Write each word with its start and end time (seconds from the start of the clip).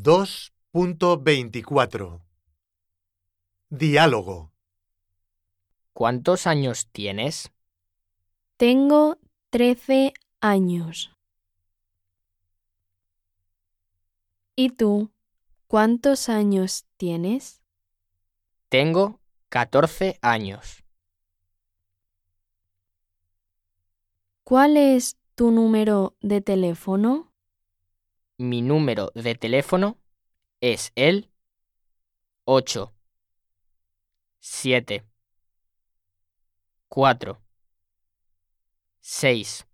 2.24 0.00 2.22
Diálogo. 3.68 4.52
¿Cuántos 5.92 6.46
años 6.46 6.88
tienes? 6.92 7.50
Tengo 8.56 9.18
13 9.50 10.14
años. 10.40 11.10
¿Y 14.54 14.70
tú? 14.70 15.10
¿Cuántos 15.66 16.28
años 16.28 16.86
tienes? 16.96 17.60
Tengo 18.68 19.18
14 19.48 20.20
años. 20.22 20.84
¿Cuál 24.44 24.76
es 24.76 25.16
tu 25.34 25.50
número 25.50 26.14
de 26.20 26.40
teléfono? 26.40 27.27
Mi 28.40 28.62
número 28.62 29.10
de 29.16 29.34
teléfono 29.34 29.98
es 30.60 30.92
el 30.94 31.28
8 32.44 32.94
7 34.38 35.04
4 36.88 37.42
6 39.00 39.66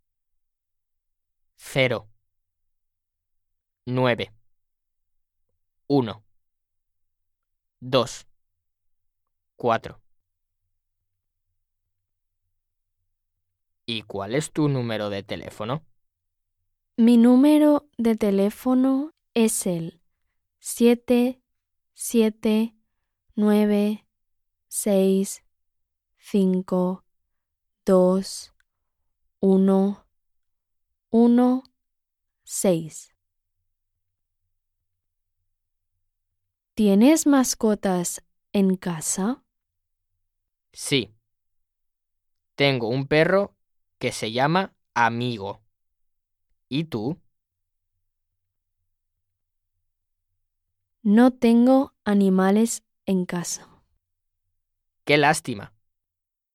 0 1.56 2.08
9 3.84 4.32
1 5.86 6.24
2 7.80 8.26
4 9.56 10.00
¿Y 13.84 14.02
cuál 14.02 14.34
es 14.34 14.50
tu 14.52 14.70
número 14.70 15.10
de 15.10 15.22
teléfono? 15.22 15.84
Mi 16.96 17.16
número 17.16 17.88
de 17.98 18.14
teléfono 18.14 19.10
es 19.34 19.66
el 19.66 20.00
7 20.60 21.42
7 21.92 22.76
9 23.34 24.06
6 24.68 25.44
5 26.18 27.04
2 27.84 28.54
1 29.40 30.06
1 31.10 31.62
6. 32.44 33.14
¿Tienes 36.74 37.26
mascotas 37.26 38.22
en 38.52 38.76
casa? 38.76 39.44
Sí. 40.72 41.12
Tengo 42.54 42.86
un 42.86 43.08
perro 43.08 43.56
que 43.98 44.12
se 44.12 44.30
llama 44.30 44.76
Amigo. 44.94 45.63
¿Y 46.74 46.82
tú? 46.86 47.20
No 51.04 51.30
tengo 51.30 51.94
animales 52.04 52.82
en 53.06 53.26
casa. 53.26 53.68
Qué 55.04 55.16
lástima. 55.18 55.73